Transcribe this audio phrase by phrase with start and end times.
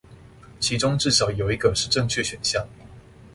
[0.59, 2.65] 其中至少有一個是正確選項